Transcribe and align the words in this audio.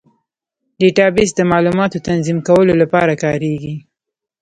ډیټابیس 0.79 1.29
د 1.35 1.39
معلوماتو 1.51 2.03
تنظیم 2.07 2.37
کولو 2.47 2.73
لپاره 2.81 3.13
کارېږي. 3.23 3.75